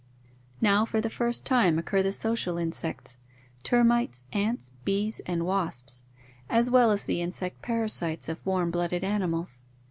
Now 0.61 0.83
for 0.83 0.99
the 0.99 1.11
first 1.11 1.45
time 1.45 1.77
occur 1.77 2.01
the 2.01 2.11
social 2.11 2.57
insects— 2.57 3.19
termites, 3.63 4.25
ants, 4.33 4.71
bees, 4.83 5.19
and 5.27 5.45
wasps— 5.45 6.01
as 6.49 6.71
well 6.71 6.89
as 6.89 7.05
the 7.05 7.21
insect 7.21 7.61
parasites 7.61 8.27
of 8.27 8.43
warm 8.43 8.71
blooded 8.71 9.03
animals. 9.03 9.61